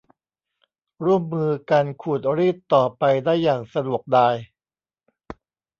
[1.05, 4.35] ร่วมมือกันขูดรีดต่อไปได้อย่างสะดวกดาย